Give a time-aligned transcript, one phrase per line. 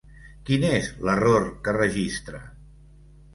[0.49, 2.41] Quin és l'error que registra?